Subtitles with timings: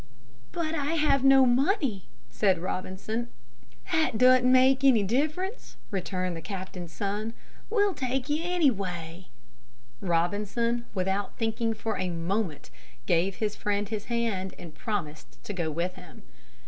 [0.51, 3.27] "But I have no money," said Robinson.
[3.91, 7.33] "That doesn't make any difference," returned the captain's son.
[7.69, 9.27] "We will take you anyway."
[9.99, 12.71] Robinson, without thinking for a moment,
[13.05, 16.23] gave his friend his hand and promised to go with him.